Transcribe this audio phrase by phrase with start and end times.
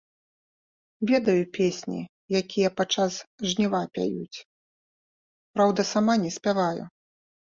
[1.09, 1.97] Ведаю песні,
[2.39, 3.13] якія падчас
[3.51, 4.43] жніва пяюць,
[5.59, 6.83] праўда, сама не спяваю.